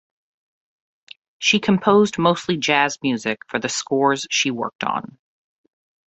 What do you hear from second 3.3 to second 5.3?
for the scores she worked on.